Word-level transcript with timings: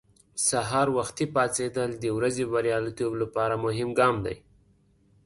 سهار 0.47 0.87
وختي 0.97 1.25
پاڅېدل 1.35 1.89
د 1.97 2.05
ورځې 2.17 2.43
بریالیتوب 2.51 3.11
لپاره 3.21 3.55
مهم 3.65 3.89
ګام 3.99 4.15
دی. 4.25 4.37